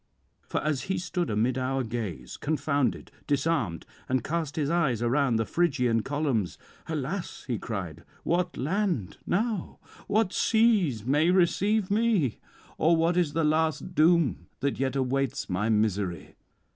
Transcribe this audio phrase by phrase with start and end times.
[0.49, 5.45] For as he stood amid our gaze confounded, disarmed, and cast his eyes around the
[5.45, 9.77] Phrygian columns, "Alas!" he cried, "what land now,
[10.07, 12.39] what seas may receive me?
[12.79, 16.33] or what is the last doom that yet awaits my misery?